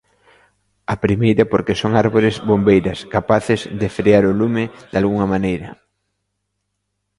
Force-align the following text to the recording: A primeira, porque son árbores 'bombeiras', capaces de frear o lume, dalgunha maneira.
A 0.93 0.95
primeira, 1.05 1.43
porque 1.51 1.79
son 1.81 1.91
árbores 2.03 2.35
'bombeiras', 2.47 3.03
capaces 3.15 3.59
de 3.79 3.87
frear 3.97 4.23
o 4.31 4.37
lume, 4.39 4.63
dalgunha 4.93 5.31
maneira. 5.33 5.69